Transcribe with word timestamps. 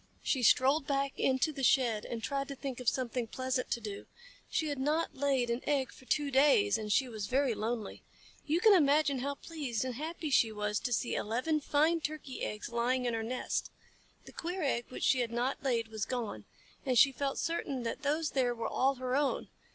She 0.23 0.41
strolled 0.41 0.87
back 0.87 1.13
into 1.15 1.51
the 1.53 1.61
shed 1.61 2.05
and 2.05 2.23
tried 2.23 2.47
to 2.47 2.55
think 2.55 2.79
of 2.79 2.89
something 2.89 3.27
pleasant 3.27 3.69
to 3.69 3.79
do. 3.79 4.07
She 4.49 4.69
had 4.69 4.79
not 4.79 5.15
laid 5.15 5.51
an 5.51 5.61
egg 5.69 5.91
for 5.91 6.05
two 6.05 6.31
days, 6.31 6.75
and 6.79 6.91
she 6.91 7.07
was 7.07 7.27
very 7.27 7.53
lonely. 7.53 8.01
You 8.47 8.61
can 8.61 8.73
imagine 8.73 9.19
how 9.19 9.35
pleased 9.35 9.85
and 9.85 9.93
happy 9.93 10.31
she 10.31 10.51
was 10.51 10.79
to 10.79 10.91
see 10.91 11.13
eleven 11.13 11.59
fine 11.61 11.99
Turkey 12.01 12.41
eggs 12.41 12.69
lying 12.69 13.05
in 13.05 13.13
her 13.13 13.21
nest. 13.21 13.69
The 14.25 14.31
queer 14.33 14.63
egg 14.63 14.85
which 14.89 15.03
she 15.03 15.19
had 15.19 15.29
not 15.31 15.61
laid 15.61 15.89
was 15.89 16.05
gone, 16.05 16.45
and 16.83 16.97
she 16.97 17.11
felt 17.11 17.37
certain 17.37 17.83
that 17.83 18.01
those 18.01 18.31
there 18.31 18.55
were 18.55 18.67
all 18.67 18.95
her 18.95 19.15
own. 19.15 19.49